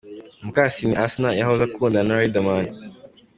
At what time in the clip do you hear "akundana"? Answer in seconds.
1.65-2.07